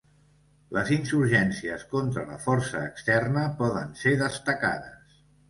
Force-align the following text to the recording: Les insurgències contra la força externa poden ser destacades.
Les 0.77 0.87
insurgències 0.95 1.83
contra 1.91 2.23
la 2.31 2.39
força 2.47 2.81
externa 2.93 3.45
poden 3.61 3.95
ser 4.01 4.17
destacades. 4.25 5.23